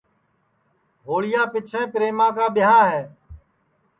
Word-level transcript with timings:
ہوݪی 1.05 1.33
پیچھیں 1.51 1.85
پریما 1.93 2.27
کا 2.35 2.45
ٻیاں 2.55 2.81
ہے 2.89 3.01